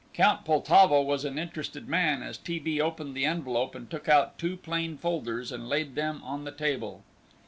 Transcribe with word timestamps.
Count 0.15 0.43
Poltavo 0.45 1.03
was 1.03 1.25
an 1.25 1.37
interested 1.37 1.87
man 1.87 2.23
as 2.23 2.35
T. 2.35 2.57
B. 2.57 2.81
opened 2.81 3.13
the 3.13 3.25
envelope 3.25 3.75
and 3.75 3.87
took 3.87 4.09
out 4.09 4.39
two 4.39 4.57
plain 4.57 4.97
folders, 4.97 5.51
and 5.51 5.69
laid 5.69 5.93
them 5.93 6.23
on 6.23 6.43
the 6.43 6.51
table. 6.51 7.03